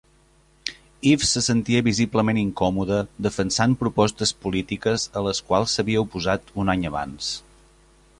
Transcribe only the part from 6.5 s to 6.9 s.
un any